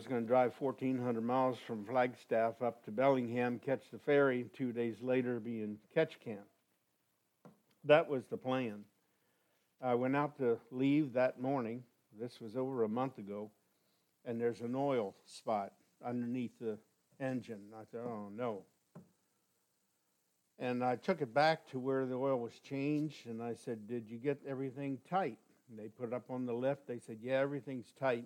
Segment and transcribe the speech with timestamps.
[0.00, 4.72] was going to drive 1,400 miles from Flagstaff up to Bellingham, catch the ferry, two
[4.72, 6.38] days later be in Ketchikan.
[7.84, 8.84] That was the plan.
[9.82, 11.82] I went out to leave that morning.
[12.18, 13.50] This was over a month ago,
[14.24, 16.78] and there's an oil spot underneath the
[17.20, 17.60] engine.
[17.78, 18.62] I thought, oh no.
[20.58, 24.08] And I took it back to where the oil was changed, and I said, Did
[24.08, 25.36] you get everything tight?
[25.68, 26.86] And they put it up on the lift.
[26.86, 28.24] They said, Yeah, everything's tight.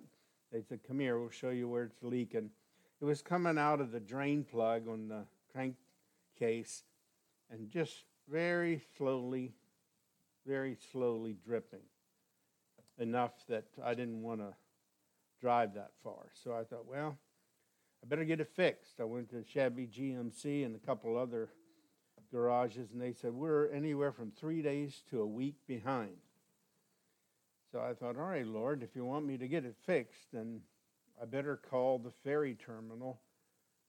[0.51, 2.49] They said, Come here, we'll show you where it's leaking.
[3.01, 6.83] It was coming out of the drain plug on the crankcase
[7.51, 9.53] and just very slowly,
[10.45, 11.83] very slowly dripping.
[12.97, 14.53] Enough that I didn't want to
[15.41, 16.31] drive that far.
[16.33, 17.17] So I thought, well,
[18.03, 18.99] I better get it fixed.
[18.99, 21.49] I went to Chevy GMC and a couple other
[22.31, 26.17] garages, and they said, We're anywhere from three days to a week behind.
[27.75, 30.61] So I thought, all right, Lord, if you want me to get it fixed, then
[31.21, 33.19] I better call the ferry terminal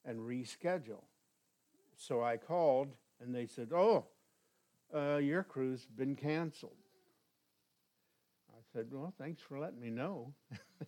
[0.04, 1.04] and reschedule.
[1.96, 2.88] So I called,
[3.20, 4.06] and they said, oh,
[4.92, 6.72] uh, your cruise been canceled.
[8.50, 10.34] I said, well, thanks for letting me know.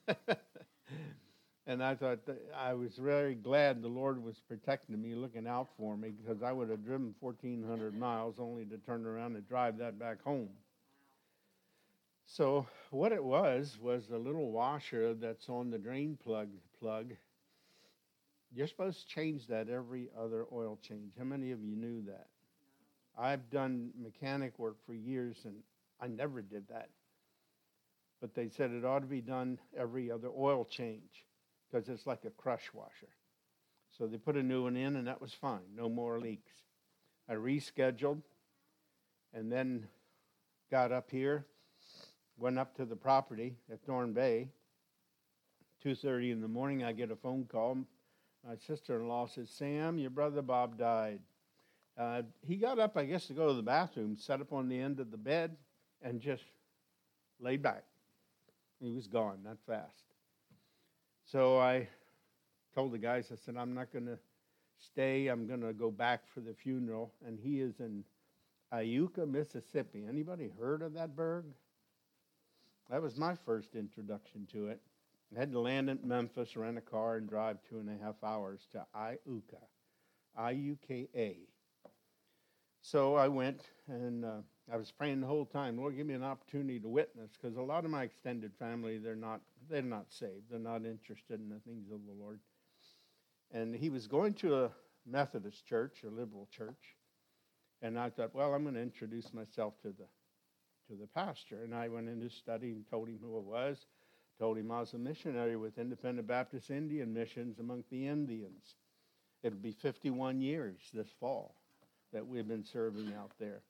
[1.69, 2.19] and I thought
[2.53, 6.51] I was very glad the Lord was protecting me, looking out for me, because I
[6.51, 10.49] would have driven 1,400 miles only to turn around and drive that back home.
[12.31, 16.49] So what it was was a little washer that's on the drain plug
[16.79, 17.15] plug.
[18.55, 21.15] You're supposed to change that every other oil change.
[21.19, 22.27] How many of you knew that?
[23.19, 25.57] I've done mechanic work for years and
[26.03, 26.91] I never did that.
[28.21, 31.25] But they said it ought to be done every other oil change
[31.67, 33.09] because it's like a crush washer.
[33.97, 35.75] So they put a new one in and that was fine.
[35.75, 36.53] No more leaks.
[37.27, 38.21] I rescheduled
[39.33, 39.89] and then
[40.71, 41.47] got up here
[42.39, 44.49] went up to the property at Thorne Bay.
[45.85, 47.79] 2:30 in the morning, I get a phone call.
[48.47, 51.21] My sister-in-law says, "Sam, your brother Bob died."
[51.97, 54.79] Uh, he got up, I guess, to go to the bathroom, sat up on the
[54.79, 55.57] end of the bed,
[56.01, 56.45] and just
[57.41, 57.85] laid back.
[58.81, 60.05] He was gone not fast.
[61.25, 61.89] So I
[62.75, 64.19] told the guys, I said, I'm not going to
[64.79, 65.27] stay.
[65.27, 67.13] I'm going to go back for the funeral.
[67.27, 68.05] And he is in
[68.73, 70.05] Iuka, Mississippi.
[70.09, 71.45] Anybody heard of that burg?
[72.91, 74.81] That was my first introduction to it.
[75.37, 78.17] I had to land in Memphis, rent a car, and drive two and a half
[78.25, 79.63] hours to Iuka,
[80.37, 81.37] I U K A.
[82.81, 84.41] So I went and uh,
[84.73, 87.63] I was praying the whole time, Lord, give me an opportunity to witness, because a
[87.63, 90.45] lot of my extended family, they're not, they're not saved.
[90.51, 92.41] They're not interested in the things of the Lord.
[93.51, 94.71] And he was going to a
[95.07, 96.97] Methodist church, a liberal church.
[97.83, 100.07] And I thought, well, I'm going to introduce myself to the
[100.89, 101.63] to the pastor.
[101.63, 103.87] And I went into study and told him who I was,
[104.39, 108.75] told him I was a missionary with Independent Baptist Indian Missions among the Indians.
[109.43, 111.55] It'll be 51 years this fall
[112.13, 113.61] that we've been serving out there.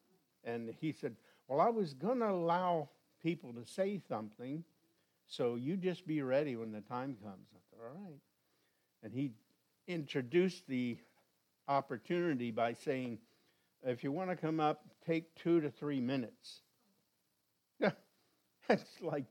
[0.45, 1.17] And he said,
[1.49, 2.89] Well, I was going to allow
[3.23, 4.65] people to say something,
[5.27, 7.49] so you just be ready when the time comes.
[7.53, 8.21] I thought, All right.
[9.03, 9.33] And he
[9.87, 10.97] introduced the
[11.67, 13.19] opportunity by saying,
[13.83, 16.61] If you want to come up, take two to three minutes.
[18.71, 19.25] it's like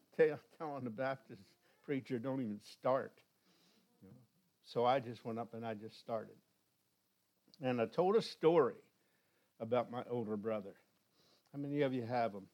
[0.57, 1.41] telling the Baptist
[1.85, 3.13] preacher, don't even start.
[4.01, 4.15] You know?
[4.65, 6.35] So I just went up and I just started.
[7.61, 8.75] And I told a story
[9.59, 10.75] about my older brother.
[11.53, 12.47] How many of you have them?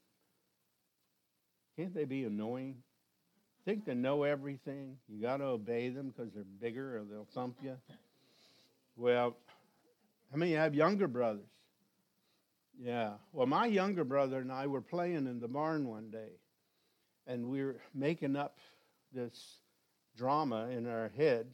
[1.78, 2.78] Can't they be annoying?
[3.66, 4.98] Think they know everything.
[5.08, 7.78] You got to obey them because they're bigger or they'll thump you.
[8.96, 9.36] Well,
[10.32, 11.48] how many have younger brothers?
[12.82, 13.14] Yeah.
[13.32, 16.30] Well, my younger brother and I were playing in the barn one day,
[17.28, 18.58] and we're making up
[19.14, 19.58] this
[20.18, 21.48] drama in our head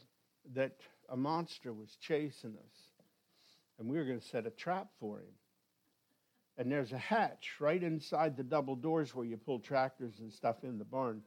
[0.54, 0.76] that
[1.10, 2.76] a monster was chasing us,
[3.78, 5.34] and we were going to set a trap for him.
[6.58, 10.64] And there's a hatch right inside the double doors where you pull tractors and stuff
[10.64, 11.22] in the barn,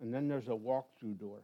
[0.00, 1.42] and then there's a walk-through door.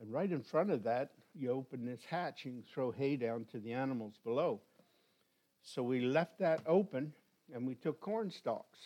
[0.00, 3.58] And right in front of that, you open this hatch and throw hay down to
[3.58, 4.60] the animals below.
[5.62, 7.12] So we left that open
[7.52, 8.78] and we took corn stalks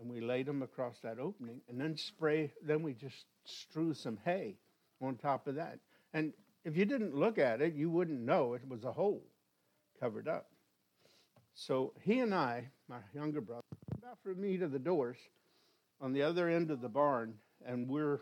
[0.00, 4.18] and we laid them across that opening and then spray, then we just strew some
[4.24, 4.56] hay
[5.00, 5.78] on top of that.
[6.12, 6.32] And
[6.64, 9.22] if you didn't look at it, you wouldn't know it was a hole
[10.00, 10.46] covered up.
[11.54, 13.62] So he and I, my younger brother,
[13.96, 15.16] about for me to the doors
[16.00, 18.20] on the other end of the barn, and we're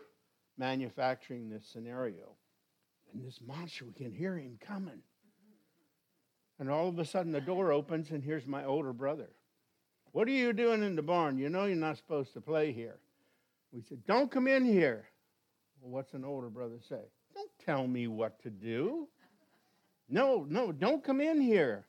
[0.57, 2.35] manufacturing this scenario.
[3.11, 5.01] And this monster, we can hear him coming.
[6.59, 9.29] And all of a sudden, the door opens, and here's my older brother.
[10.13, 11.37] What are you doing in the barn?
[11.39, 12.97] You know you're not supposed to play here.
[13.71, 15.05] We said, Don't come in here.
[15.81, 17.01] Well, what's an older brother say?
[17.33, 19.07] Don't tell me what to do.
[20.07, 21.85] No, no, don't come in here.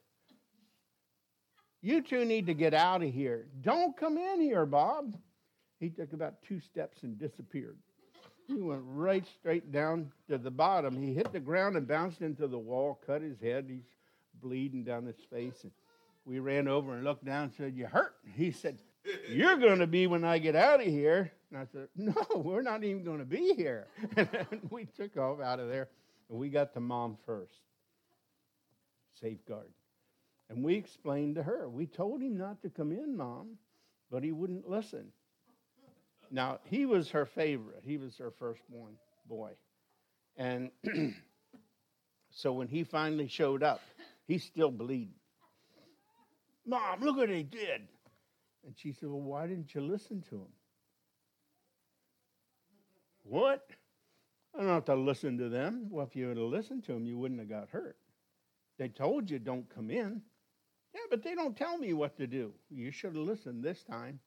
[1.82, 3.46] You two need to get out of here.
[3.60, 5.14] Don't come in here, Bob.
[5.78, 7.76] He took about two steps and disappeared.
[8.46, 10.96] He went right straight down to the bottom.
[10.96, 13.66] He hit the ground and bounced into the wall, cut his head.
[13.68, 13.84] He's
[14.40, 15.62] bleeding down his face.
[15.62, 15.72] And
[16.24, 18.14] we ran over and looked down and said, You hurt?
[18.34, 18.78] He said,
[19.28, 21.32] You're going to be when I get out of here.
[21.50, 23.86] And I said, No, we're not even going to be here.
[24.16, 25.88] And we took off out of there
[26.28, 27.60] and we got to mom first.
[29.20, 29.70] Safeguard.
[30.50, 33.56] And we explained to her, we told him not to come in, mom,
[34.10, 35.06] but he wouldn't listen.
[36.30, 37.82] Now, he was her favorite.
[37.84, 38.94] He was her firstborn
[39.26, 39.52] boy.
[40.36, 40.70] And
[42.30, 43.80] so when he finally showed up,
[44.26, 45.14] he's still bleeding.
[46.66, 47.82] Mom, look what he did.
[48.64, 50.52] And she said, Well, why didn't you listen to him?
[53.22, 53.68] What?
[54.54, 55.88] I don't have to listen to them.
[55.90, 57.96] Well, if you had listened to them, you wouldn't have got hurt.
[58.78, 60.22] They told you don't come in.
[60.94, 62.52] Yeah, but they don't tell me what to do.
[62.70, 64.20] You should have listened this time.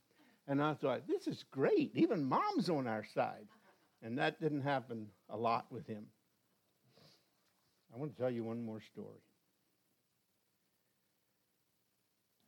[0.48, 1.92] And I thought, this is great.
[1.96, 3.48] Even mom's on our side.
[4.02, 6.06] And that didn't happen a lot with him.
[7.94, 9.22] I want to tell you one more story.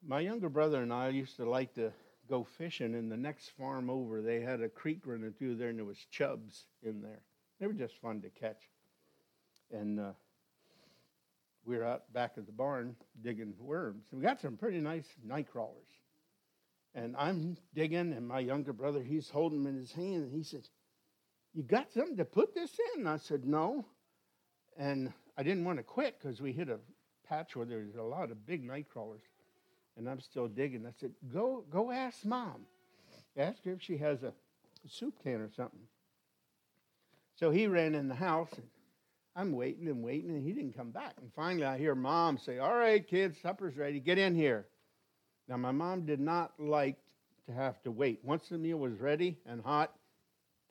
[0.05, 1.91] My younger brother and I used to like to
[2.29, 4.21] go fishing in the next farm over.
[4.21, 7.21] They had a creek running through there, and there was chubs in there.
[7.59, 8.61] They were just fun to catch.
[9.71, 10.11] And uh,
[11.65, 14.05] we were out back at the barn digging worms.
[14.13, 15.89] We got some pretty nice night crawlers.
[16.95, 20.43] And I'm digging, and my younger brother, he's holding them in his hand, and he
[20.43, 20.67] said,
[21.53, 23.05] You got something to put this in?
[23.05, 23.85] I said, No.
[24.77, 26.79] And I didn't want to quit because we hit a
[27.27, 29.21] patch where there was a lot of big night crawlers.
[29.99, 30.85] And I'm still digging.
[30.87, 32.65] I said, Go go ask mom.
[33.37, 34.33] Ask her if she has a
[34.87, 35.79] soup can or something.
[37.35, 38.65] So he ran in the house and
[39.35, 41.13] I'm waiting and waiting, and he didn't come back.
[41.21, 43.99] And finally, I hear mom say, All right, kids, supper's ready.
[43.99, 44.65] Get in here.
[45.47, 46.97] Now, my mom did not like
[47.47, 48.19] to have to wait.
[48.23, 49.93] Once the meal was ready and hot,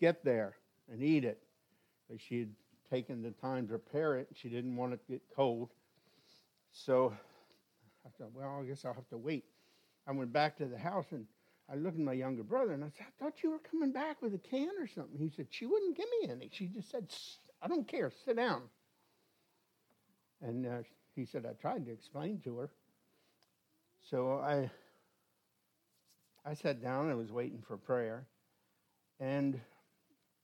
[0.00, 0.56] get there
[0.90, 1.42] and eat it.
[2.08, 2.50] But she had
[2.90, 4.28] taken the time to prepare it.
[4.34, 5.70] She didn't want it to get cold.
[6.70, 7.12] So
[8.06, 9.44] I thought, well, I guess I'll have to wait.
[10.06, 11.26] I went back to the house and
[11.70, 14.22] I looked at my younger brother and I said, I thought you were coming back
[14.22, 15.18] with a can or something.
[15.18, 16.50] He said, She wouldn't give me any.
[16.52, 17.12] She just said,
[17.60, 18.62] I don't care, sit down.
[20.40, 20.78] And uh,
[21.14, 22.70] he said, I tried to explain to her.
[24.10, 24.70] So I,
[26.46, 28.26] I sat down and was waiting for prayer.
[29.20, 29.60] And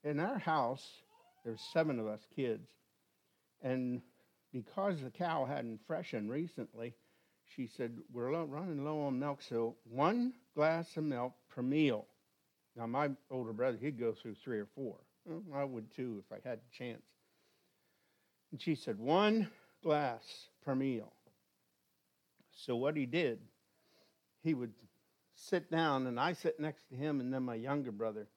[0.03, 0.85] in our house,
[1.45, 2.69] there's seven of us kids.
[3.63, 4.03] And
[4.53, 6.95] because the cow hadn't freshened recently,
[7.55, 12.07] she said, We're running low on milk, so one glass of milk per meal.
[12.77, 14.97] Now, my older brother, he'd go through three or four.
[15.25, 17.03] Well, I would too if I had the chance.
[18.51, 19.49] And she said, One
[19.83, 21.13] glass per meal.
[22.53, 23.39] So, what he did
[24.45, 24.73] he would
[25.35, 28.29] sit down, and I sit next to him, and then my younger brother,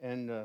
[0.00, 0.44] and uh,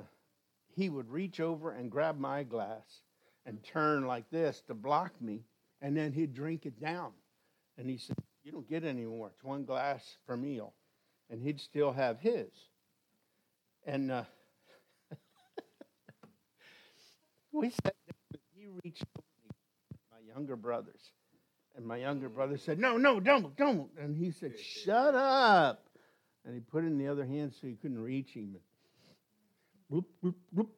[0.73, 3.01] he would reach over and grab my glass
[3.45, 5.43] and turn like this to block me,
[5.81, 7.11] and then he'd drink it down.
[7.79, 9.29] And he said, You don't get any more.
[9.29, 10.73] It's one glass per meal.
[11.29, 12.49] And he'd still have his.
[13.85, 14.23] And uh,
[17.53, 19.05] we sat down, he reached
[20.11, 20.99] my younger brothers,
[21.77, 23.89] and my younger brother said, No, no, don't, don't.
[23.97, 25.85] And he said, Shut up.
[26.45, 28.57] And he put in the other hand so he couldn't reach him.
[29.87, 30.69] Whoop, whoop, whoop.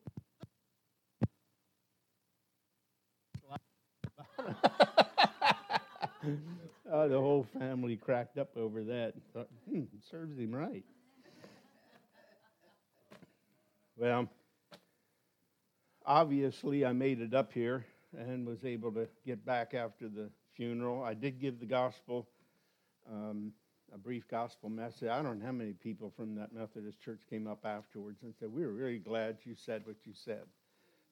[6.92, 9.14] oh, the whole family cracked up over that.
[9.34, 10.84] Thought, hmm, serves him right.
[13.98, 14.30] Well,
[16.06, 17.86] obviously, I made it up here
[18.18, 21.04] and was able to get back after the funeral.
[21.04, 22.28] I did give the gospel,
[23.10, 23.54] um,
[23.94, 25.10] a brief gospel message.
[25.10, 28.52] I don't know how many people from that Methodist church came up afterwards and said,
[28.52, 30.44] We were really glad you said what you said.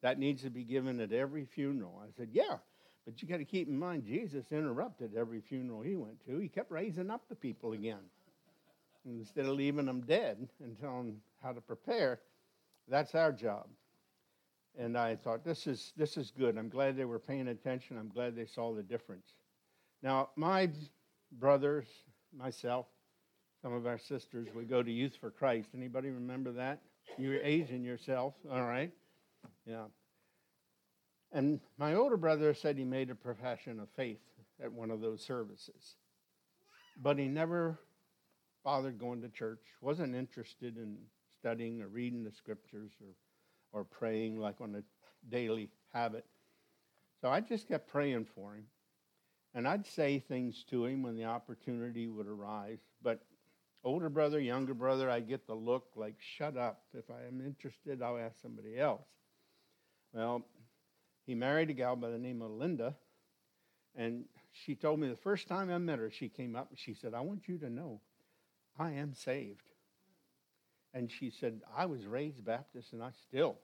[0.02, 2.02] That needs to be given at every funeral.
[2.02, 2.58] I said, Yeah,
[3.06, 6.38] but you got to keep in mind, Jesus interrupted every funeral he went to.
[6.38, 8.04] He kept raising up the people again.
[9.06, 12.20] Instead of leaving them dead and telling them how to prepare,
[12.88, 13.68] that's our job.
[14.78, 16.58] And I thought, this is, this is good.
[16.58, 17.98] I'm glad they were paying attention.
[17.98, 19.26] I'm glad they saw the difference.
[20.04, 20.70] Now, my
[21.32, 21.88] brothers,
[22.38, 22.86] myself,
[23.62, 25.70] some of our sisters, we go to Youth for Christ.
[25.76, 26.82] Anybody remember that?
[27.18, 28.92] You're aging yourself, all right?
[29.66, 29.86] Yeah.
[31.32, 34.22] And my older brother said he made a profession of faith
[34.64, 35.96] at one of those services.
[37.02, 37.80] But he never
[38.64, 40.98] bothered going to church, wasn't interested in
[41.40, 43.14] studying or reading the scriptures or
[43.72, 44.84] or praying like on a
[45.32, 46.26] daily habit.
[47.22, 48.66] So I just kept praying for him.
[49.54, 52.80] And I'd say things to him when the opportunity would arise.
[53.02, 53.22] But
[53.84, 56.84] older brother, younger brother, I get the look like, shut up.
[56.94, 59.08] If I am interested, I'll ask somebody else.
[60.14, 60.46] Well,
[61.30, 62.96] he married a gal by the name of Linda.
[63.96, 66.96] And she told me the first time I met her, she came up and she
[66.96, 68.02] said, I want you to know
[68.80, 69.62] I am saved.
[70.92, 73.60] And she said, I was raised Baptist and I still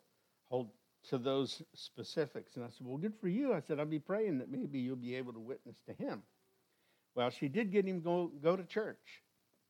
[0.47, 0.69] hold
[1.09, 2.55] to those specifics.
[2.55, 3.51] And I said, Well, good for you.
[3.51, 6.21] I said, I'll be praying that maybe you'll be able to witness to him.
[7.15, 9.23] Well, she did get him go go to church.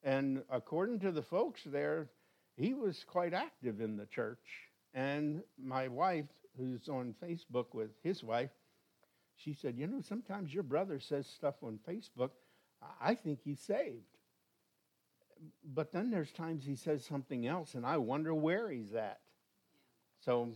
[0.04, 2.10] And according to the folks there,
[2.58, 4.68] he was quite active in the church.
[4.94, 6.26] And my wife,
[6.58, 8.52] who's on Facebook with his wife,
[9.36, 12.32] she said, You know, sometimes your brother says stuff on Facebook.
[13.02, 14.04] I think he's saved.
[15.64, 19.20] But then there's times he says something else, and I wonder where he's at.
[20.24, 20.54] So,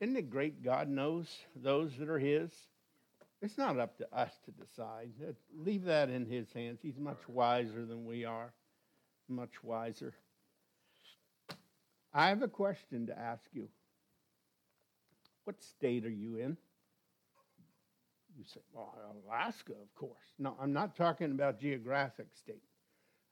[0.00, 2.50] isn't it great God knows those that are his?
[3.42, 5.10] It's not up to us to decide.
[5.22, 6.78] Uh, leave that in his hands.
[6.82, 8.52] He's much wiser than we are.
[9.28, 10.14] Much wiser.
[12.14, 13.68] I have a question to ask you.
[15.46, 16.56] What state are you in?
[18.36, 18.92] You say, well,
[19.24, 20.26] Alaska, of course.
[20.40, 22.64] No, I'm not talking about geographic state.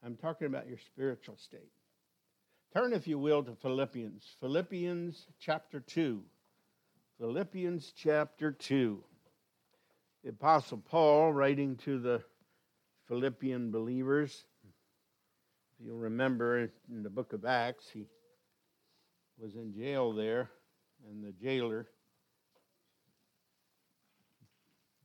[0.01, 1.73] I'm talking about your spiritual state.
[2.73, 4.23] Turn, if you will, to Philippians.
[4.39, 6.23] Philippians chapter 2.
[7.19, 9.03] Philippians chapter 2.
[10.23, 12.23] The Apostle Paul, writing to the
[13.09, 18.05] Philippian believers, if you'll remember in the book of Acts, he
[19.37, 20.49] was in jail there,
[21.09, 21.87] and the jailer,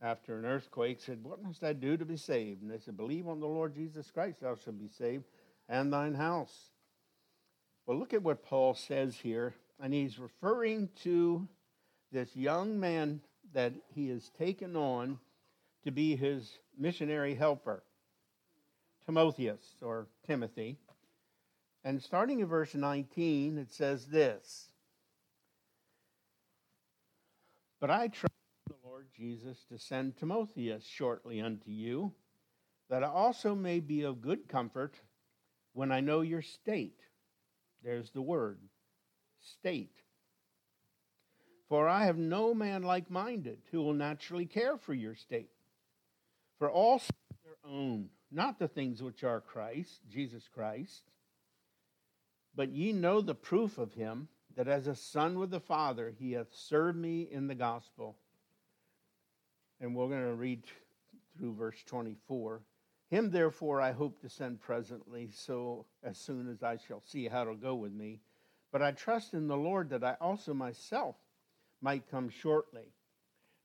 [0.03, 2.63] after an earthquake, said, What must I do to be saved?
[2.63, 5.25] And they said, Believe on the Lord Jesus Christ, thou shalt be saved,
[5.69, 6.71] and thine house.
[7.87, 11.49] Well, look at what Paul says here, and he's referring to
[12.13, 13.21] this young man
[13.53, 15.19] that he has taken on
[15.85, 17.83] to be his missionary helper,
[19.07, 20.77] Timotheus or Timothy.
[21.85, 24.69] And starting in verse 19, it says this
[27.81, 28.35] But I trust
[29.01, 32.13] Lord Jesus to send Timotheus shortly unto you,
[32.91, 34.95] that I also may be of good comfort
[35.73, 37.01] when I know your state.
[37.83, 38.59] There's the word
[39.41, 40.03] state
[41.71, 45.53] for I have no man like minded who will naturally care for your state.
[46.59, 47.01] For all
[47.45, 51.05] their own, not the things which are Christ, Jesus Christ.
[52.57, 56.33] But ye know the proof of him, that as a son with the Father, he
[56.33, 58.17] hath served me in the gospel.
[59.81, 60.65] And we're going to read
[61.37, 62.61] through verse 24.
[63.09, 67.43] Him, therefore, I hope to send presently, so as soon as I shall see how
[67.43, 68.21] it'll go with me.
[68.73, 71.17] But I trust in the Lord that I also myself
[71.81, 72.93] might come shortly.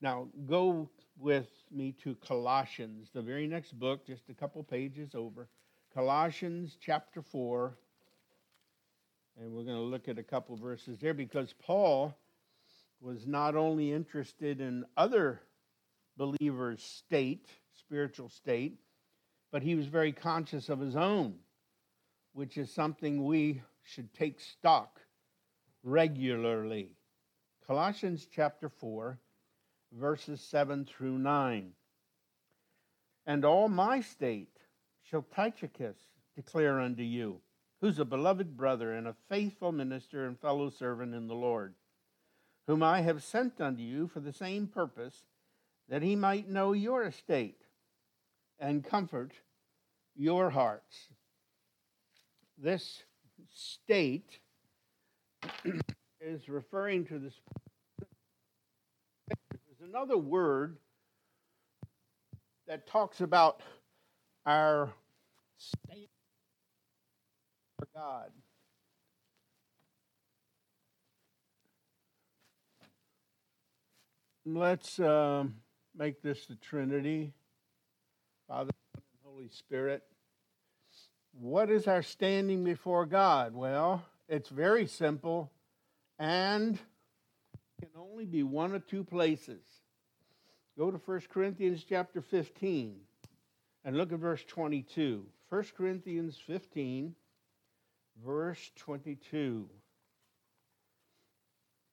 [0.02, 5.48] Now, go with me to Colossians, the very next book, just a couple pages over.
[5.94, 7.78] Colossians chapter 4.
[9.40, 12.18] And we're going to look at a couple verses there because Paul
[13.02, 15.42] was not only interested in other
[16.18, 18.80] believers' state, spiritual state,
[19.52, 21.36] but he was very conscious of his own,
[22.34, 25.02] which is something we should take stock
[25.84, 26.92] regularly.
[27.66, 29.20] Colossians chapter 4,
[29.94, 31.72] verses 7 through 9.
[33.26, 34.58] And all my state
[35.04, 35.98] shall Tychicus
[36.36, 37.42] declare unto you,
[37.82, 41.74] who's a beloved brother and a faithful minister and fellow servant in the Lord,
[42.68, 45.24] whom I have sent unto you for the same purpose,
[45.90, 47.62] that he might know your estate
[48.60, 49.34] and comfort
[50.16, 51.10] your hearts.
[52.58, 53.04] This
[53.54, 54.40] state
[56.22, 57.34] is referring to this.
[59.30, 60.78] There's another word
[62.68, 63.62] that talks about
[64.46, 64.92] our
[65.58, 66.10] state
[67.78, 68.32] for God.
[74.48, 75.56] Let's um,
[75.98, 77.34] make this the Trinity
[78.48, 80.04] Father, and Holy Spirit.
[81.40, 83.56] What is our standing before God?
[83.56, 85.52] Well, it's very simple
[86.20, 86.78] and
[87.80, 89.62] can only be one of two places.
[90.78, 92.98] Go to 1 Corinthians chapter 15
[93.84, 95.26] and look at verse 22.
[95.50, 97.16] 1 Corinthians 15,
[98.24, 99.70] verse 22.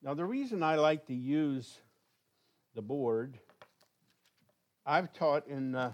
[0.02, 1.78] Now, the reason I like to use
[2.74, 3.38] the board,
[4.84, 5.92] I've taught in uh,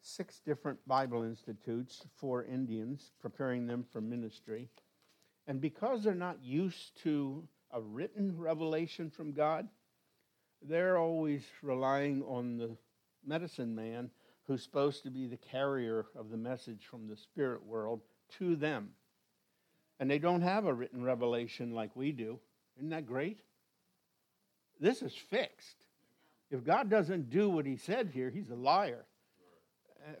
[0.00, 4.68] six different Bible institutes for Indians, preparing them for ministry.
[5.46, 9.68] And because they're not used to a written revelation from God,
[10.62, 12.76] they're always relying on the
[13.24, 14.10] medicine man
[14.46, 18.00] who's supposed to be the carrier of the message from the spirit world
[18.38, 18.90] to them.
[20.00, 22.40] And they don't have a written revelation like we do.
[22.76, 23.40] Isn't that great?
[24.80, 25.76] This is fixed.
[26.50, 29.04] If God doesn't do what he said here, he's a liar.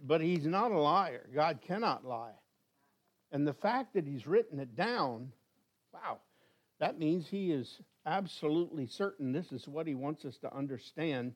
[0.06, 1.28] But he's not a liar.
[1.34, 2.34] God cannot lie.
[3.32, 5.32] And the fact that he's written it down,
[5.92, 6.18] wow,
[6.78, 11.34] that means he is absolutely certain this is what he wants us to understand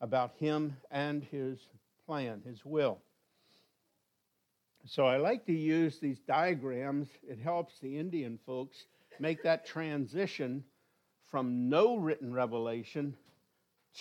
[0.00, 1.58] about him and his
[2.06, 2.98] plan, his will.
[4.84, 7.08] So I like to use these diagrams.
[7.28, 8.86] It helps the Indian folks
[9.18, 10.62] make that transition
[11.24, 13.16] from no written revelation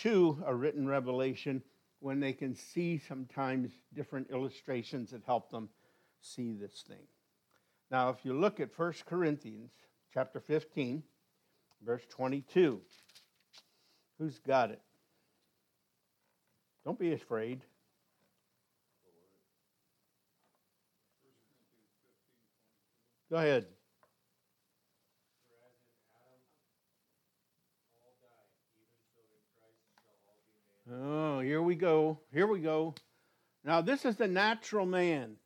[0.02, 1.62] to a written revelation
[2.00, 5.70] when they can see sometimes different illustrations that help them
[6.22, 7.08] see this thing.
[7.92, 9.72] Now, if you look at 1 Corinthians
[10.14, 11.04] chapter 15,
[11.84, 12.82] verse 22,
[14.20, 14.82] who's got it?
[16.84, 17.62] Don't be afraid.
[23.30, 23.66] Go ahead.
[30.92, 32.20] Oh, here we go.
[32.32, 32.94] Here we go.
[33.63, 35.38] Now, this is the natural man.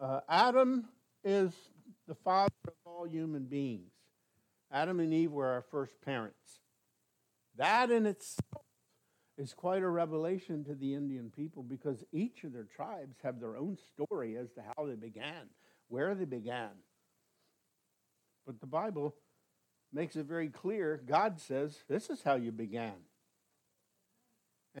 [0.00, 0.86] Uh, Adam
[1.22, 1.52] is
[2.08, 3.92] the father of all human beings.
[4.72, 6.60] Adam and Eve were our first parents.
[7.56, 8.64] That in itself
[9.36, 13.56] is quite a revelation to the Indian people because each of their tribes have their
[13.56, 15.50] own story as to how they began,
[15.88, 16.70] where they began.
[18.46, 19.14] But the Bible
[19.92, 21.00] makes it very clear.
[21.04, 22.94] God says, This is how you began.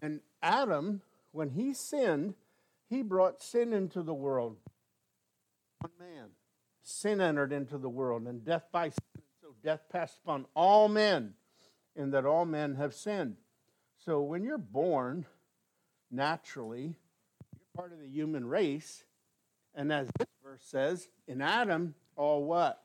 [0.02, 2.34] And Adam, when he sinned,
[2.88, 4.56] he brought sin into the world.
[5.80, 6.28] One man.
[6.82, 9.22] Sin entered into the world, and death by sin.
[9.40, 11.34] So death passed upon all men,
[11.96, 13.36] in that all men have sinned.
[14.04, 15.24] So when you're born
[16.10, 16.94] naturally,
[17.52, 19.04] you're part of the human race.
[19.74, 22.82] And as this verse says, in Adam, all what?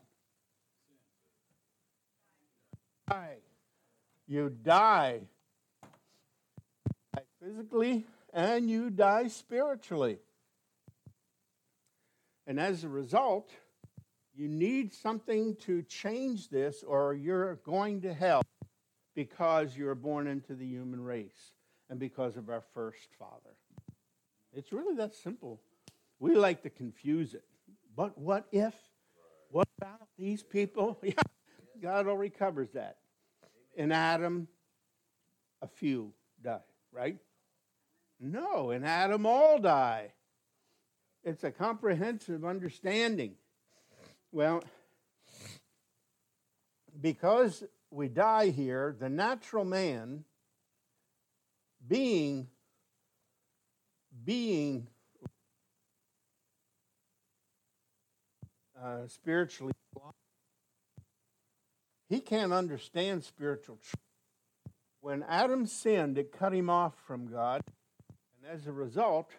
[3.10, 3.38] Die.
[4.28, 5.22] You die
[7.50, 10.20] physically and you die spiritually.
[12.46, 13.52] And as a result,
[14.36, 18.42] you need something to change this, or you're going to hell
[19.16, 21.54] because you're born into the human race
[21.90, 23.56] and because of our first father.
[24.54, 25.60] It's really that simple.
[26.20, 27.44] We like to confuse it.
[27.96, 28.74] But what if?
[29.52, 31.00] What about these people?
[31.04, 31.14] Yeah,
[31.82, 32.98] God already covers that.
[33.76, 34.48] In Adam,
[35.62, 36.60] a few die,
[36.92, 37.18] right?
[38.20, 40.12] No, in Adam all die.
[41.24, 43.36] It's a comprehensive understanding.
[44.32, 44.64] Well,
[47.00, 50.26] because we die here, the natural man
[51.88, 52.48] being
[54.26, 54.88] being
[58.82, 59.74] uh, spiritually
[62.10, 63.96] he can't understand spiritual truth.
[65.02, 67.62] When Adam sinned, it cut him off from God
[68.50, 69.30] as a result,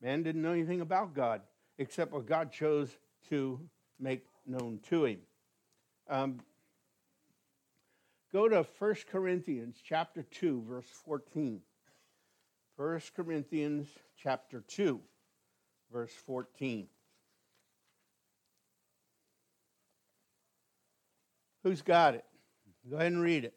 [0.00, 1.42] man didn't know anything about God
[1.78, 2.96] except what God chose
[3.28, 3.60] to
[3.98, 5.18] make known to him.
[6.08, 6.40] Um,
[8.32, 11.60] go to 1 Corinthians chapter 2, verse 14.
[12.76, 15.00] 1 Corinthians chapter 2,
[15.92, 16.86] verse 14.
[21.64, 22.24] Who's got it?
[22.88, 23.54] Go ahead and read it.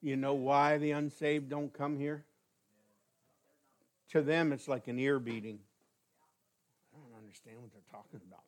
[0.00, 2.24] You know why the unsaved don't come here?
[4.10, 5.58] To them, it's like an ear beating.
[6.94, 8.44] I don't understand what they're talking about.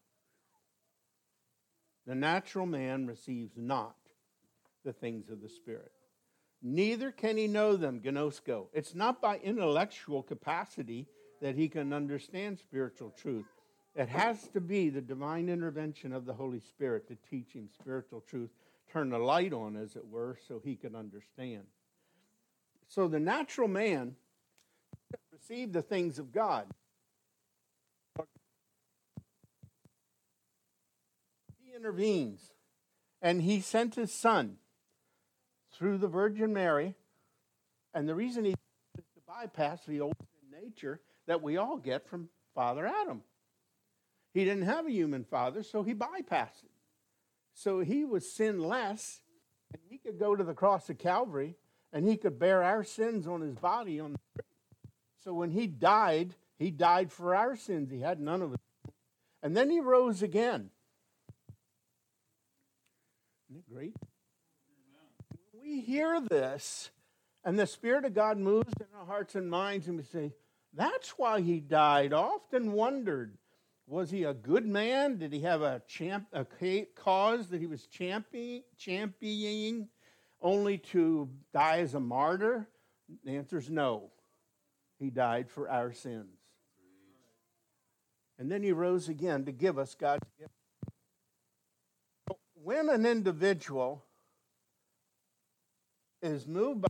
[2.07, 3.97] The natural man receives not
[4.85, 5.93] the things of the Spirit.
[6.63, 8.67] Neither can he know them, gnosko.
[8.73, 11.07] It's not by intellectual capacity
[11.41, 13.47] that he can understand spiritual truth.
[13.95, 18.23] It has to be the divine intervention of the Holy Spirit to teach him spiritual
[18.29, 18.51] truth
[18.93, 21.65] turn the light on, as it were, so he could understand.
[22.89, 24.17] So the natural man
[25.33, 26.67] received the things of God.
[31.63, 32.53] He intervenes,
[33.23, 34.57] and he sent his son
[35.73, 36.95] through the Virgin Mary.
[37.95, 38.55] And the reason he
[38.97, 40.15] to bypass the old
[40.51, 43.23] nature that we all get from Father Adam.
[44.33, 46.70] He didn't have a human father, so he bypassed it.
[47.55, 49.21] So he was sinless,
[49.73, 51.57] and he could go to the cross of Calvary
[51.93, 54.43] and he could bear our sins on his body on the
[55.25, 57.91] So when he died, he died for our sins.
[57.91, 58.61] He had none of it.
[59.43, 60.71] And then he rose again.
[63.49, 63.97] Isn't it great?
[65.61, 66.91] We hear this,
[67.45, 70.33] and the Spirit of God moves in our hearts and minds, and we say,
[70.73, 72.13] That's why he died.
[72.13, 73.37] Often wondered,
[73.91, 75.19] was he a good man?
[75.19, 76.47] Did he have a, champ, a
[76.95, 79.89] cause that he was championing, championing
[80.41, 82.69] only to die as a martyr?
[83.25, 84.13] The answer is no.
[85.01, 86.39] He died for our sins.
[88.39, 90.53] And then he rose again to give us God's gift.
[92.55, 94.05] When an individual
[96.23, 96.89] is moved by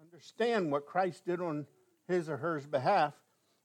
[0.00, 1.66] understand what Christ did on
[2.08, 3.12] his or her behalf,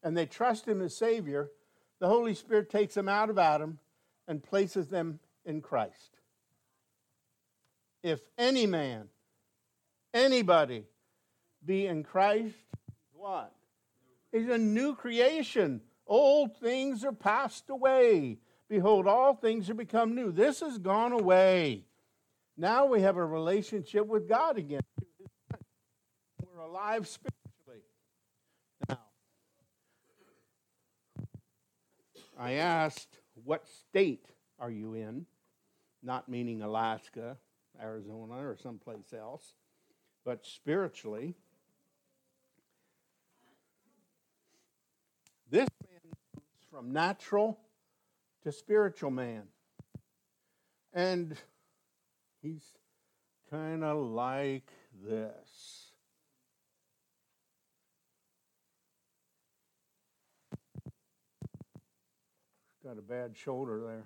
[0.03, 1.51] and they trust him as Savior,
[1.99, 3.79] the Holy Spirit takes them out of Adam
[4.27, 6.17] and places them in Christ.
[8.03, 9.07] If any man,
[10.13, 10.85] anybody,
[11.65, 12.55] be in Christ,
[13.13, 13.53] what?
[14.31, 15.81] He's a new creation.
[16.05, 18.37] Old things are passed away.
[18.69, 20.31] Behold, all things are become new.
[20.31, 21.85] This has gone away.
[22.57, 24.81] Now we have a relationship with God again.
[26.41, 27.36] We're alive spiritually.
[32.39, 34.27] I asked, what state
[34.59, 35.25] are you in?
[36.03, 37.37] Not meaning Alaska,
[37.81, 39.53] Arizona, or someplace else,
[40.23, 41.35] but spiritually.
[45.49, 45.99] This man
[46.35, 47.59] moves from natural
[48.43, 49.43] to spiritual man.
[50.93, 51.35] And
[52.41, 52.65] he's
[53.49, 54.71] kind of like
[55.03, 55.86] this.
[62.87, 64.05] Got a bad shoulder there.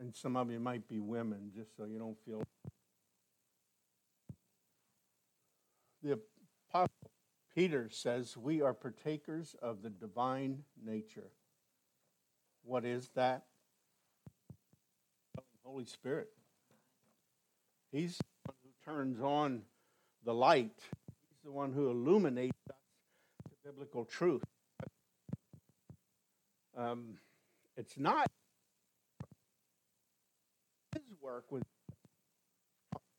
[0.00, 2.42] And some of you might be women, just so you don't feel.
[6.02, 6.18] The
[6.68, 6.90] Apostle
[7.54, 11.30] Peter says, We are partakers of the divine nature.
[12.64, 13.44] What is that?
[15.62, 16.30] Holy Spirit.
[17.92, 19.62] He's the one who turns on
[20.24, 20.80] the light,
[21.30, 22.58] He's the one who illuminates
[23.68, 24.42] biblical truth.
[26.74, 27.18] Um,
[27.76, 28.26] it's not
[30.94, 31.64] his work with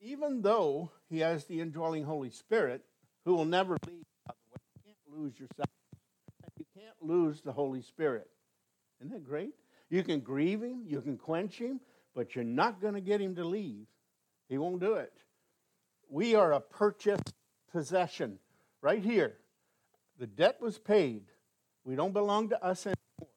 [0.02, 2.82] even though he has the indwelling Holy Spirit,
[3.26, 5.70] who will never leave, by the way, you can't lose yourself.
[6.58, 8.28] You can't lose the Holy Spirit.
[9.02, 9.54] Isn't that great?
[9.90, 11.80] You can grieve him, you can quench him,
[12.16, 13.86] but you're not going to get him to leave.
[14.48, 15.14] He won't do it.
[16.10, 17.34] We are a purchased
[17.72, 18.40] possession
[18.82, 19.36] right here.
[20.20, 21.24] The debt was paid.
[21.86, 23.32] We don't belong to us anymore.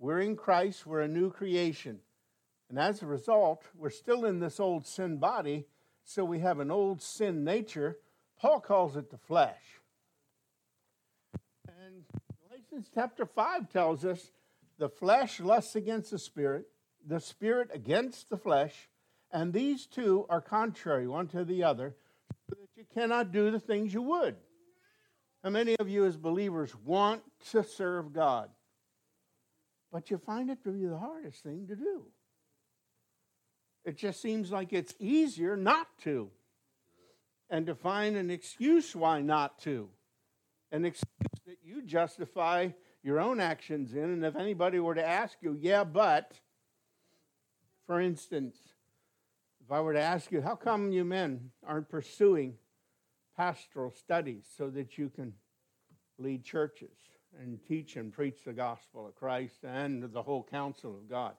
[0.00, 2.00] We're in Christ, we're a new creation.
[2.68, 5.66] And as a result, we're still in this old sin body,
[6.02, 7.98] so we have an old sin nature.
[8.40, 9.62] Paul calls it the flesh.
[11.68, 12.04] And
[12.48, 14.32] Galatians chapter 5 tells us
[14.78, 16.66] the flesh lusts against the spirit,
[17.06, 18.88] the spirit against the flesh,
[19.30, 21.94] and these two are contrary one to the other,
[22.50, 24.34] so that you cannot do the things you would.
[25.44, 28.48] How many of you, as believers, want to serve God?
[29.92, 32.06] But you find it to be the hardest thing to do.
[33.84, 36.30] It just seems like it's easier not to.
[37.50, 39.90] And to find an excuse why not to.
[40.72, 41.12] An excuse
[41.46, 42.70] that you justify
[43.02, 44.04] your own actions in.
[44.04, 46.32] And if anybody were to ask you, yeah, but,
[47.86, 48.56] for instance,
[49.62, 52.54] if I were to ask you, how come you men aren't pursuing
[53.36, 55.34] pastoral studies so that you can
[56.18, 56.96] lead churches
[57.40, 61.34] and teach and preach the gospel of Christ and the whole counsel of God?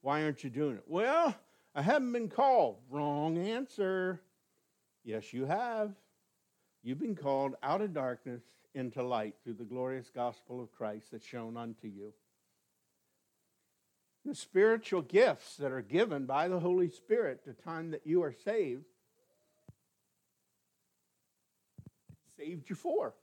[0.00, 0.84] Why aren't you doing it?
[0.86, 1.34] Well,
[1.74, 2.78] I haven't been called.
[2.90, 4.20] Wrong answer.
[5.04, 5.92] Yes, you have.
[6.82, 8.42] You've been called out of darkness
[8.74, 12.12] into light through the glorious gospel of Christ that's shown unto you.
[14.24, 18.34] The spiritual gifts that are given by the Holy Spirit the time that you are
[18.44, 18.84] saved
[22.46, 23.14] saved you for.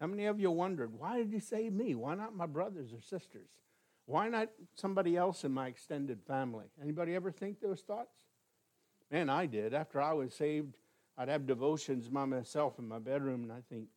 [0.00, 1.94] How many of you wondered, why did he save me?
[1.94, 3.48] Why not my brothers or sisters?
[4.06, 6.66] Why not somebody else in my extended family?
[6.80, 8.16] Anybody ever think those thoughts?
[9.10, 9.74] Man, I did.
[9.74, 10.76] After I was saved,
[11.16, 13.88] I'd have devotions by myself in my bedroom, and I think,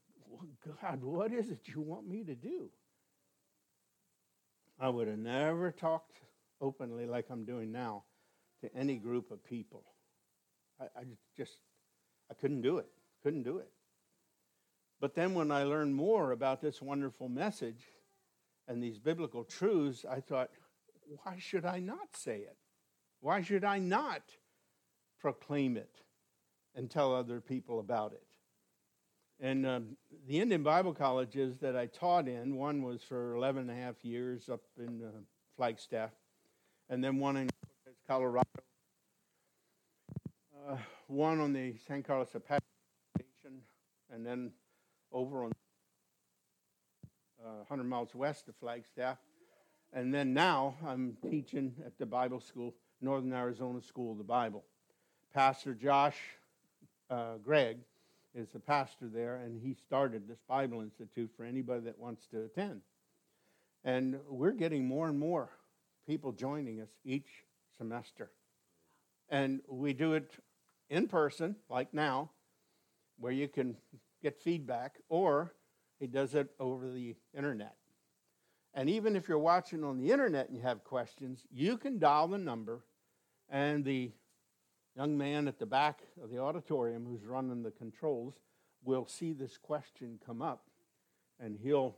[0.81, 2.69] God, what is it you want me to do?
[4.79, 6.17] I would have never talked
[6.59, 8.03] openly like I'm doing now
[8.61, 9.83] to any group of people.
[10.79, 11.03] I, I
[11.37, 11.59] just,
[12.29, 12.87] I couldn't do it.
[13.21, 13.69] Couldn't do it.
[15.01, 17.87] But then when I learned more about this wonderful message
[18.67, 20.51] and these biblical truths, I thought,
[21.23, 22.55] why should I not say it?
[23.19, 24.21] Why should I not
[25.19, 26.01] proclaim it
[26.75, 28.23] and tell other people about it?
[29.39, 33.71] And um, the Indian Bible colleges that I taught in, one was for 11 and
[33.71, 35.17] a half years up in uh,
[35.57, 36.11] Flagstaff,
[36.91, 37.49] and then one in
[38.07, 38.45] Colorado,
[40.69, 42.61] uh, one on the San Carlos Apache
[43.17, 43.61] Station,
[44.11, 44.51] and then
[45.11, 45.51] over on
[47.43, 49.17] uh, 100 miles west of Flagstaff.
[49.93, 54.63] And then now I'm teaching at the Bible School, Northern Arizona School of the Bible.
[55.33, 56.17] Pastor Josh
[57.09, 57.79] uh, Gregg
[58.33, 62.43] is the pastor there, and he started this Bible Institute for anybody that wants to
[62.43, 62.81] attend.
[63.83, 65.49] And we're getting more and more
[66.07, 67.27] people joining us each
[67.77, 68.31] semester.
[69.29, 70.31] And we do it
[70.89, 72.31] in person, like now,
[73.19, 73.75] where you can
[74.21, 75.53] get feedback, or
[75.99, 77.75] he does it over the internet.
[78.73, 82.27] And even if you're watching on the internet and you have questions, you can dial
[82.27, 82.85] the number,
[83.49, 84.11] and the
[84.95, 88.35] young man at the back of the auditorium who's running the controls
[88.83, 90.65] will see this question come up,
[91.39, 91.97] and he'll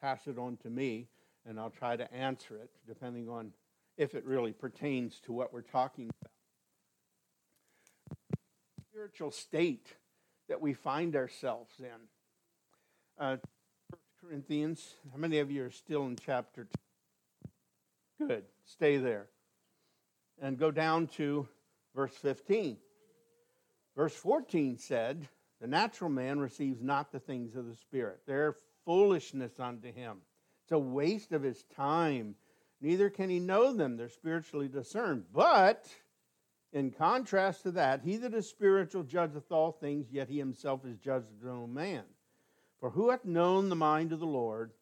[0.00, 1.08] pass it on to me,
[1.44, 3.52] and I'll try to answer it depending on
[3.96, 6.32] if it really pertains to what we're talking about.
[8.90, 9.94] Spiritual state
[10.48, 11.86] that we find ourselves in.
[13.18, 13.36] Uh,
[14.20, 14.94] Corinthians.
[15.12, 16.66] How many of you are still in chapter
[18.18, 18.26] 2?
[18.26, 18.44] Good.
[18.64, 19.28] Stay there.
[20.40, 21.46] And go down to
[21.94, 22.76] verse 15.
[23.94, 25.28] Verse 14 said,
[25.60, 28.20] The natural man receives not the things of the Spirit.
[28.26, 30.18] They're foolishness unto him.
[30.64, 32.34] It's a waste of his time.
[32.80, 33.96] Neither can he know them.
[33.96, 35.24] They're spiritually discerned.
[35.32, 35.88] But
[36.72, 40.98] in contrast to that, he that is spiritual judgeth all things, yet he himself is
[40.98, 42.02] judged of no man.
[42.80, 44.72] For who hath known the mind of the Lord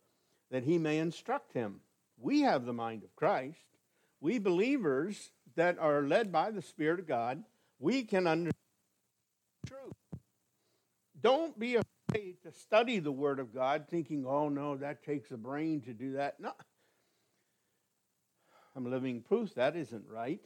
[0.51, 1.81] that he may instruct him?
[2.19, 3.59] We have the mind of Christ.
[4.21, 7.45] We believers that are led by the Spirit of God,
[7.79, 8.55] we can understand
[9.67, 10.21] truth.
[11.21, 15.37] Don't be afraid to study the Word of God thinking, oh no, that takes a
[15.37, 16.41] brain to do that.
[16.41, 16.53] No.
[18.75, 20.45] I'm living proof that isn't right.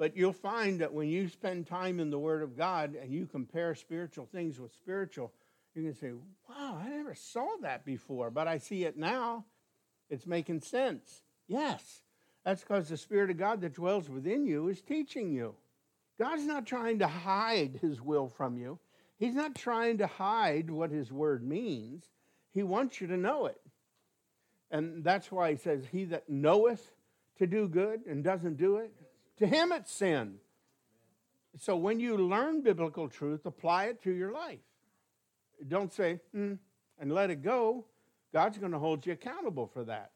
[0.00, 3.26] But you'll find that when you spend time in the Word of God and you
[3.26, 5.30] compare spiritual things with spiritual,
[5.74, 6.12] you can say,
[6.48, 9.44] wow, I never saw that before, but I see it now.
[10.08, 11.22] It's making sense.
[11.48, 12.00] Yes,
[12.46, 15.54] that's because the Spirit of God that dwells within you is teaching you.
[16.18, 18.78] God's not trying to hide His will from you,
[19.18, 22.06] He's not trying to hide what His word means.
[22.54, 23.60] He wants you to know it.
[24.70, 26.90] And that's why He says, He that knoweth
[27.36, 28.94] to do good and doesn't do it,
[29.40, 30.36] to him it's sin.
[31.58, 34.60] So when you learn biblical truth, apply it to your life.
[35.66, 36.54] Don't say, hmm,
[36.98, 37.86] and let it go.
[38.32, 40.12] God's going to hold you accountable for that.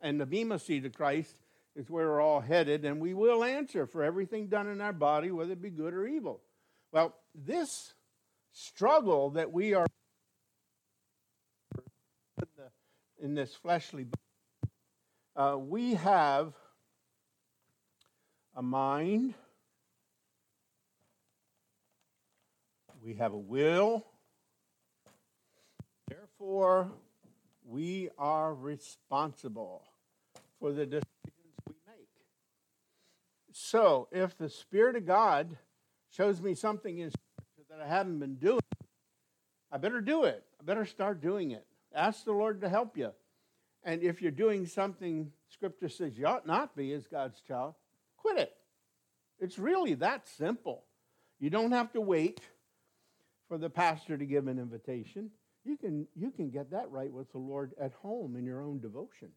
[0.00, 1.34] And the Bema seat of Christ
[1.76, 5.30] is where we're all headed, and we will answer for everything done in our body,
[5.30, 6.40] whether it be good or evil.
[6.92, 7.94] Well, this
[8.52, 9.86] struggle that we are
[13.22, 14.06] in, this fleshly
[15.36, 16.52] uh, we have
[18.60, 19.32] a mind,
[23.02, 24.04] we have a will,
[26.06, 26.90] Therefore,
[27.66, 29.82] we are responsible
[30.58, 31.06] for the decisions
[31.68, 32.08] we make.
[33.52, 35.56] So, if the Spirit of God
[36.10, 37.10] shows me something in
[37.70, 38.60] that I haven't been doing,
[39.72, 40.44] I better do it.
[40.60, 41.64] I better start doing it.
[41.94, 43.12] Ask the Lord to help you.
[43.84, 47.74] And if you're doing something Scripture says you ought not be as God's child,
[48.20, 48.52] quit it.
[49.38, 50.84] It's really that simple.
[51.38, 52.40] You don't have to wait
[53.48, 55.30] for the pastor to give an invitation.
[55.64, 58.80] You can, you can get that right with the Lord at home in your own
[58.80, 59.34] devotions.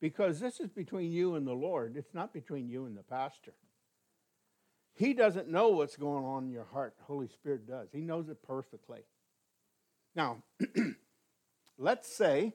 [0.00, 3.54] Because this is between you and the Lord, it's not between you and the pastor.
[4.94, 6.94] He doesn't know what's going on in your heart.
[6.98, 7.88] The Holy Spirit does.
[7.92, 9.00] He knows it perfectly.
[10.14, 10.42] Now,
[11.78, 12.52] let's say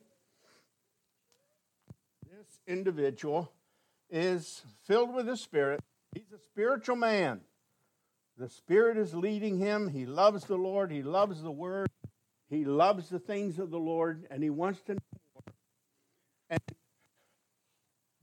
[2.24, 3.52] this individual
[4.14, 5.82] is filled with the Spirit.
[6.14, 7.42] He's a spiritual man.
[8.38, 9.90] The Spirit is leading him.
[9.90, 10.92] He loves the Lord.
[10.92, 11.90] He loves the Word.
[12.48, 15.00] He loves the things of the Lord, and he wants to know
[15.34, 15.54] more.
[16.52, 16.62] And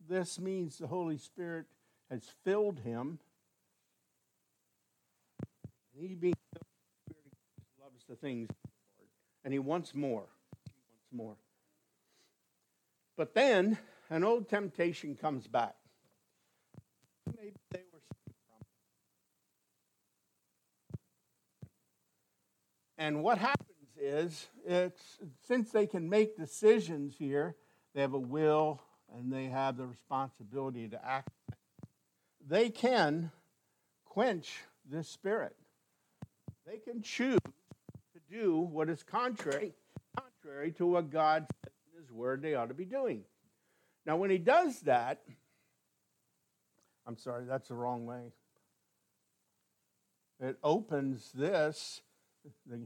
[0.09, 1.67] this means the Holy Spirit
[2.09, 3.19] has filled him.
[5.93, 6.35] He being
[7.83, 9.09] loves the things of the Lord,
[9.45, 10.27] and he wants more.
[10.65, 11.37] He wants more.
[13.17, 13.77] But then
[14.09, 15.75] an old temptation comes back.
[17.41, 17.81] Maybe they
[23.01, 27.57] And what happens is, it's, since they can make decisions here,
[27.95, 28.83] they have a will
[29.17, 31.31] and they have the responsibility to act.
[32.47, 33.31] They can
[34.05, 35.57] quench this spirit.
[36.67, 39.73] They can choose to do what is contrary,
[40.15, 43.23] contrary to what God says in His Word they ought to be doing.
[44.05, 45.23] Now, when He does that,
[47.11, 48.31] I'm sorry, that's the wrong way.
[50.39, 52.03] It opens this,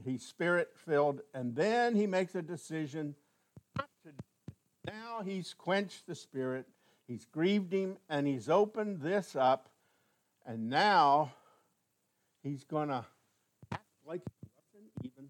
[0.03, 3.13] he's spirit filled, and then he makes a decision.
[4.83, 6.65] Now he's quenched the spirit,
[7.07, 9.69] he's grieved him, and he's opened this up,
[10.43, 11.31] and now
[12.41, 13.05] he's going to
[13.71, 15.29] act like he wasn't even.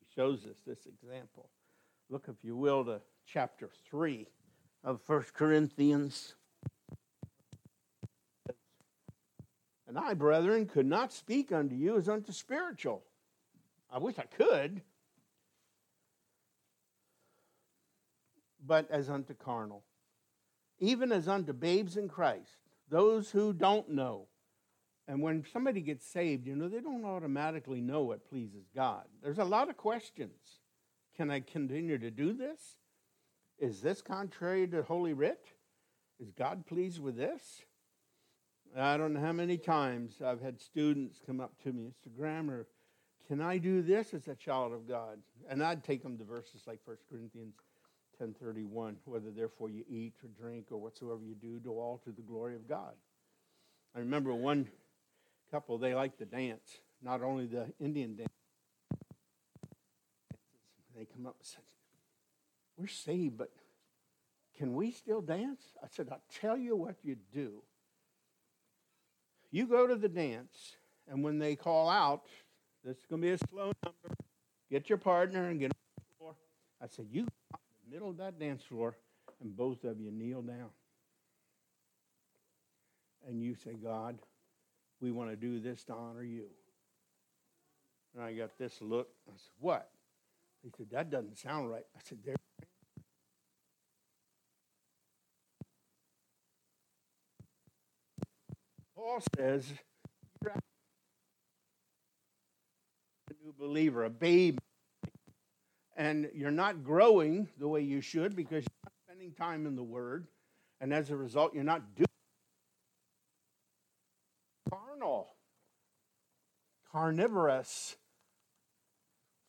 [0.00, 1.48] He shows us this example.
[2.10, 4.26] Look, if you will, to chapter 3
[4.84, 6.34] of First Corinthians.
[9.86, 13.02] And I, brethren, could not speak unto you as unto spiritual.
[13.92, 14.80] I wish I could,
[18.66, 19.82] but as unto carnal,
[20.78, 22.56] even as unto babes in Christ,
[22.88, 24.28] those who don't know.
[25.06, 29.04] And when somebody gets saved, you know, they don't automatically know what pleases God.
[29.22, 30.60] There's a lot of questions.
[31.16, 32.78] Can I continue to do this?
[33.58, 35.46] Is this contrary to Holy Writ?
[36.20, 37.62] Is God pleased with this?
[38.76, 42.14] I don't know how many times I've had students come up to me, Mr.
[42.16, 42.66] Grammar,
[43.28, 45.18] can I do this as a child of God?
[45.48, 47.54] And I'd take them to verses like 1 Corinthians
[48.20, 52.22] 10.31, whether therefore you eat or drink or whatsoever you do, do all to the
[52.22, 52.94] glory of God.
[53.94, 54.68] I remember one
[55.50, 58.28] couple, they liked to dance, not only the Indian dance.
[60.96, 61.62] They come up and said,
[62.76, 63.50] we're saved, but
[64.56, 65.62] can we still dance?
[65.82, 67.62] I said, I'll tell you what you do
[69.52, 70.76] you go to the dance,
[71.08, 72.22] and when they call out,
[72.82, 74.16] this is going to be a slow number.
[74.70, 76.34] Get your partner and get on the floor.
[76.82, 77.28] I said, You in
[77.84, 78.96] the middle of that dance floor,
[79.40, 80.70] and both of you kneel down.
[83.28, 84.18] And you say, God,
[85.00, 86.46] we want to do this to honor you.
[88.14, 89.10] And I got this look.
[89.28, 89.90] I said, What?
[90.62, 91.84] He said, That doesn't sound right.
[91.94, 92.36] I said, There
[99.12, 99.70] Paul says,
[100.40, 100.54] you're a
[103.44, 104.56] new believer, a baby.
[105.98, 109.82] And you're not growing the way you should because you're not spending time in the
[109.82, 110.28] Word.
[110.80, 112.06] And as a result, you're not doing
[114.70, 115.34] carnal,
[116.90, 117.96] carnivorous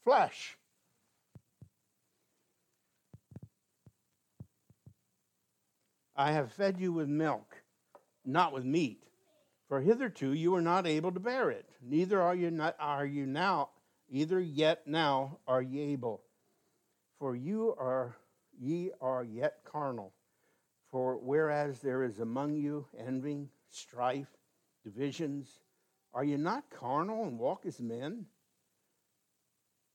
[0.03, 0.57] flesh.
[6.17, 7.63] I have fed you with milk,
[8.25, 8.99] not with meat
[9.73, 13.25] for hitherto you were not able to bear it, neither are you, not, are you
[13.25, 13.69] now,
[14.07, 16.21] either yet now are ye able.
[17.17, 18.15] For you are
[18.55, 20.13] ye are yet carnal.
[20.91, 24.27] For whereas there is among you envy, strife,
[24.83, 25.49] divisions,
[26.13, 28.27] are you not carnal and walk as men?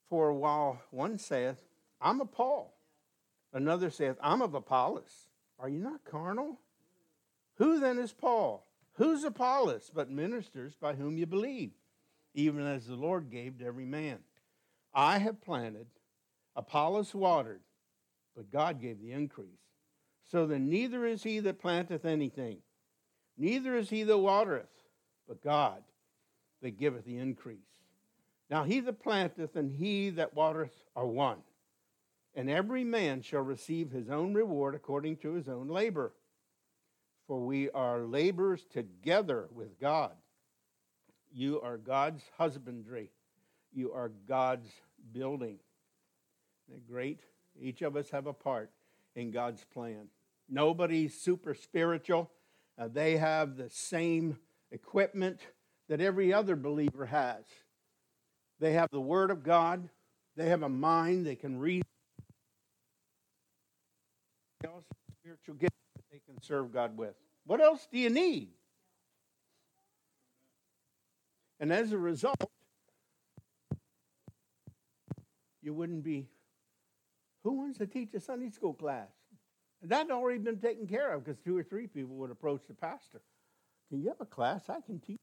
[0.08, 1.62] For while one saith,
[2.00, 2.74] I'm a Paul,
[3.52, 6.58] another saith, I'm of Apollos, are you not carnal?
[7.58, 8.64] Who then is Paul?
[8.98, 11.70] Who's Apollos but ministers by whom you believe,
[12.34, 14.18] even as the Lord gave to every man?
[14.92, 15.86] I have planted,
[16.56, 17.60] Apollos watered,
[18.34, 19.46] but God gave the increase.
[20.24, 22.58] So then neither is he that planteth anything,
[23.36, 24.66] neither is he that watereth,
[25.28, 25.84] but God
[26.60, 27.58] that giveth the increase.
[28.50, 31.38] Now he that planteth and he that watereth are one,
[32.34, 36.14] and every man shall receive his own reward according to his own labor
[37.28, 40.12] for we are laborers together with God.
[41.30, 43.10] You are God's husbandry.
[43.70, 44.68] You are God's
[45.12, 45.58] building.
[46.68, 47.20] Isn't great?
[47.60, 48.70] Each of us have a part
[49.14, 50.08] in God's plan.
[50.48, 52.30] Nobody's super spiritual.
[52.78, 54.38] Uh, they have the same
[54.72, 55.40] equipment
[55.90, 57.44] that every other believer has.
[58.58, 59.90] They have the Word of God.
[60.34, 61.26] They have a mind.
[61.26, 61.82] They can read.
[64.60, 67.14] They also have spiritual gift that they can serve God with.
[67.48, 68.50] What else do you need?
[71.58, 72.50] And as a result,
[75.62, 76.28] you wouldn't be.
[77.44, 79.08] Who wants to teach a Sunday school class?
[79.80, 83.22] That already been taken care of because two or three people would approach the pastor.
[83.88, 85.16] Can you have a class I can teach?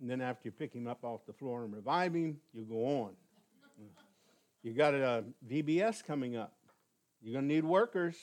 [0.00, 2.86] And then after you pick him up off the floor and revive him, you go
[3.02, 3.10] on.
[4.62, 6.54] You got a uh, VBS coming up.
[7.20, 8.16] You're going to need workers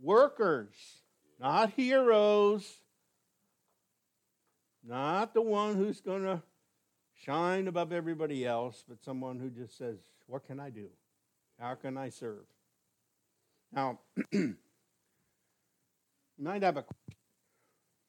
[0.00, 0.74] workers,
[1.40, 2.70] not heroes,
[4.86, 6.42] not the one who's going to
[7.24, 10.88] shine above everybody else, but someone who just says, What can I do?
[11.58, 12.44] How can I serve?
[13.72, 14.00] Now,
[14.32, 14.56] you
[16.38, 17.16] might have a question.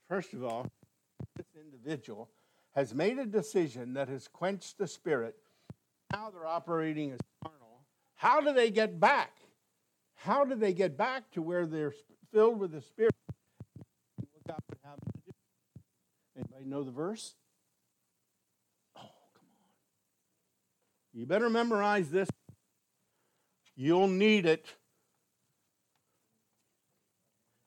[0.10, 0.68] First of all,
[1.38, 2.30] this individual
[2.76, 5.36] has made a decision that has quenched the spirit.
[6.12, 7.86] Now they're operating as carnal.
[8.16, 9.38] How do they get back?
[10.16, 11.94] How do they get back to where they're
[12.32, 13.14] filled with the Spirit?
[14.18, 15.32] What God would have them to do?
[16.66, 17.34] Know the verse?
[18.96, 21.20] Oh, come on.
[21.20, 22.30] You better memorize this.
[23.76, 24.66] You'll need it.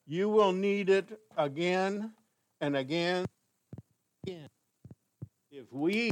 [0.07, 2.11] You will need it again
[2.61, 3.25] and again
[4.25, 4.49] again.
[5.51, 6.11] If we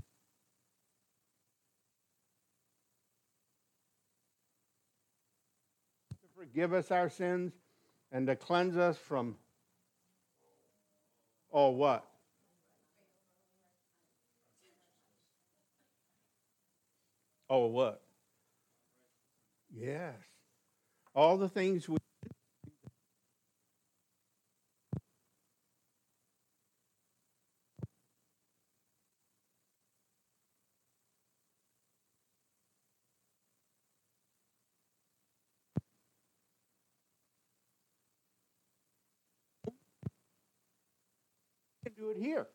[6.37, 7.53] forgive us our sins
[8.11, 9.35] and to cleanse us from
[11.51, 12.05] all what?
[17.55, 18.01] Oh, what?
[19.71, 20.15] Yes.
[21.13, 21.99] All the things we
[41.85, 42.47] can do it here.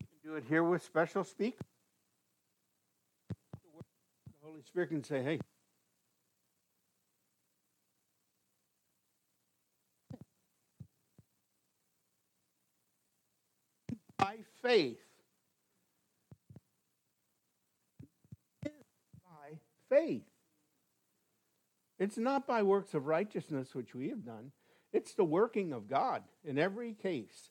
[0.00, 1.77] You can do it here with special speakers.
[4.58, 5.38] Holy Spirit can say, hey,
[14.18, 14.98] by faith.
[18.64, 20.22] By faith.
[22.00, 24.50] It's not by works of righteousness which we have done.
[24.92, 27.50] It's the working of God in every case.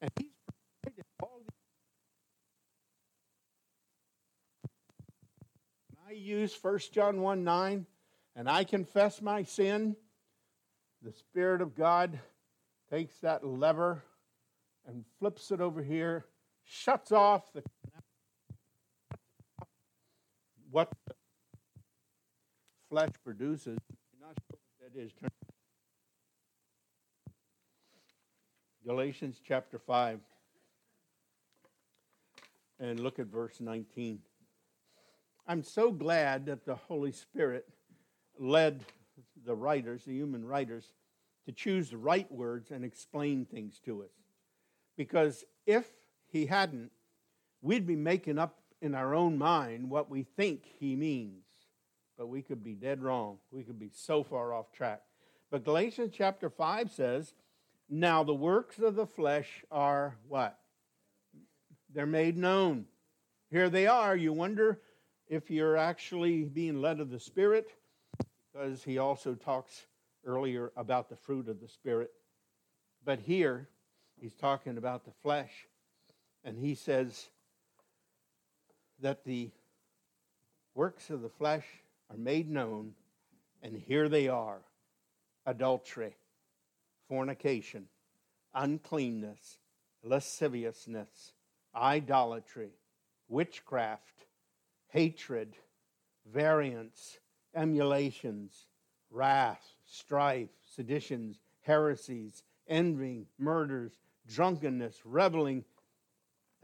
[0.00, 0.30] And he's
[0.84, 1.52] provided all the
[6.18, 7.86] Use 1 John 1 9
[8.36, 9.96] and I confess my sin,
[11.02, 12.18] the Spirit of God
[12.90, 14.04] takes that lever
[14.86, 16.26] and flips it over here,
[16.64, 17.62] shuts off the
[20.70, 21.14] what the
[22.90, 23.78] flesh produces.
[24.20, 25.12] Not sure what that is.
[25.18, 25.30] Turn
[28.84, 30.20] Galatians chapter 5
[32.78, 34.18] and look at verse 19.
[35.46, 37.68] I'm so glad that the Holy Spirit
[38.38, 38.84] led
[39.44, 40.92] the writers, the human writers,
[41.46, 44.10] to choose the right words and explain things to us.
[44.96, 45.86] Because if
[46.26, 46.90] he hadn't,
[47.62, 51.44] we'd be making up in our own mind what we think he means.
[52.18, 53.38] But we could be dead wrong.
[53.50, 55.02] We could be so far off track.
[55.50, 57.34] But Galatians chapter 5 says,
[57.88, 60.58] now, the works of the flesh are what?
[61.94, 62.86] They're made known.
[63.48, 64.16] Here they are.
[64.16, 64.80] You wonder
[65.28, 67.70] if you're actually being led of the Spirit,
[68.52, 69.86] because he also talks
[70.24, 72.10] earlier about the fruit of the Spirit.
[73.04, 73.68] But here,
[74.20, 75.66] he's talking about the flesh,
[76.44, 77.28] and he says
[79.00, 79.50] that the
[80.74, 81.66] works of the flesh
[82.10, 82.94] are made known,
[83.62, 84.60] and here they are
[85.44, 86.16] adultery
[87.08, 87.86] fornication,
[88.54, 89.58] uncleanness,
[90.02, 91.32] lasciviousness,
[91.74, 92.70] idolatry,
[93.28, 94.25] witchcraft,
[94.96, 95.54] hatred,
[96.32, 97.18] variance,
[97.54, 98.66] emulations,
[99.10, 103.92] wrath, strife, seditions, heresies, envying, murders,
[104.26, 105.66] drunkenness, reveling.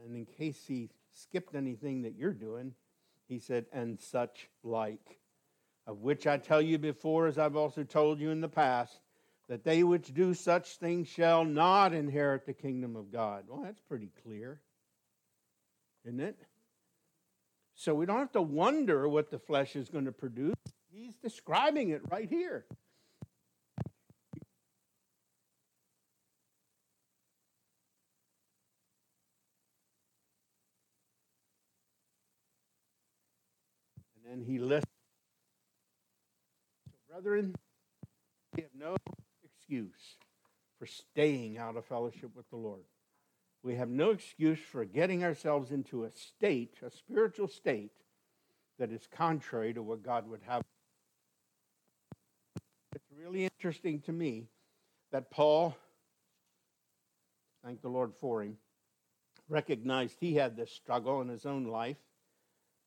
[0.03, 2.73] And in case he skipped anything that you're doing,
[3.29, 5.19] he said, and such like,
[5.87, 8.99] of which I tell you before, as I've also told you in the past,
[9.51, 13.45] that they which do such things shall not inherit the kingdom of God.
[13.47, 14.63] Well, that's pretty clear,
[16.07, 16.39] isn't it?
[17.83, 20.55] So we don't have to wonder what the flesh is going to produce.
[20.93, 22.65] He's describing it right here.
[34.15, 34.87] And then he lists,
[37.11, 37.53] brethren,
[38.55, 38.95] we have no
[39.43, 40.19] excuse
[40.79, 42.85] for staying out of fellowship with the Lord.
[43.63, 47.93] We have no excuse for getting ourselves into a state, a spiritual state,
[48.79, 50.63] that is contrary to what God would have.
[52.95, 54.49] It's really interesting to me
[55.13, 55.77] that Paul,
[57.65, 58.57] thank the Lord for him,
[59.49, 61.99] recognized he had this struggle in his own life,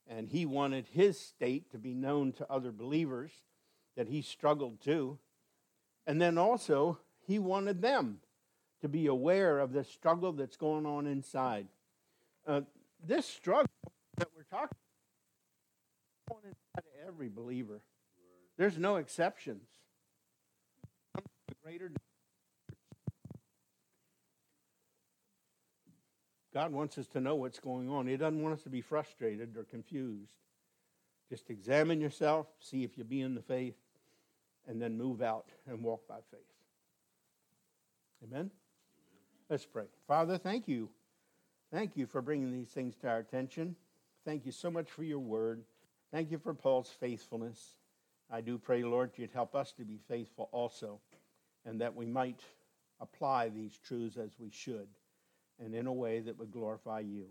[0.07, 3.32] and he wanted his state to be known to other believers
[3.95, 5.17] that he struggled too.
[6.05, 8.19] And then also, he wanted them
[8.82, 11.67] to be aware of the struggle that's going on inside.
[12.47, 12.61] Uh,
[13.05, 13.69] this struggle
[14.17, 14.78] that we're talking
[16.28, 17.82] about inside of every believer.
[18.57, 19.67] There's no exceptions.
[26.55, 28.07] God wants us to know what's going on.
[28.07, 30.32] He doesn't want us to be frustrated or confused.
[31.30, 33.76] Just examine yourself, see if you be in the faith,
[34.65, 36.39] and then move out and walk by faith.
[38.23, 38.51] Amen?
[39.49, 39.85] Let's pray.
[40.07, 40.89] Father, thank you.
[41.71, 43.75] Thank you for bringing these things to our attention.
[44.25, 45.63] Thank you so much for your word.
[46.11, 47.75] Thank you for Paul's faithfulness.
[48.31, 50.99] I do pray, Lord, you'd help us to be faithful also,
[51.63, 52.41] and that we might
[52.99, 54.87] apply these truths as we should,
[55.63, 57.25] and in a way that would glorify you.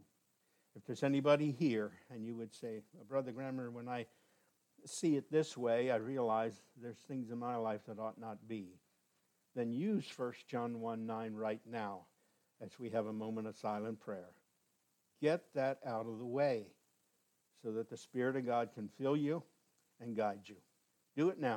[0.77, 4.07] If there's anybody here and you would say, Brother Grammer, when I
[4.85, 8.69] see it this way, I realize there's things in my life that ought not be,
[9.55, 12.07] then use 1 John 1 9 right now
[12.61, 14.31] as we have a moment of silent prayer.
[15.21, 16.67] Get that out of the way
[17.63, 19.43] so that the Spirit of God can fill you
[20.01, 20.57] and guide you.
[21.17, 21.53] Do it now.